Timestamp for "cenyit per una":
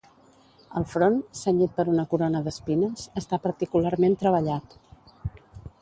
1.41-2.07